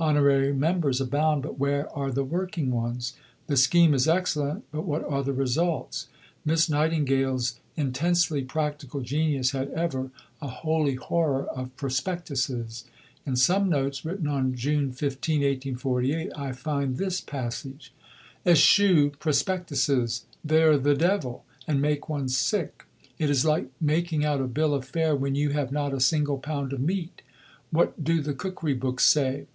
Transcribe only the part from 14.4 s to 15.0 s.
June